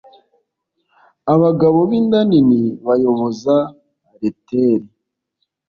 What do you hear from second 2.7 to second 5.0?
bayoboza Leteri!